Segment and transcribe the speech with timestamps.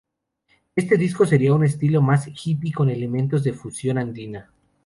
[0.75, 4.49] Este disco seria un estilo mas hippie con elementos de fusión andina.